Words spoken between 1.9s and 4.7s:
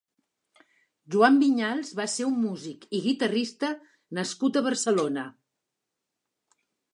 va ser un músic i guitarrista nascut a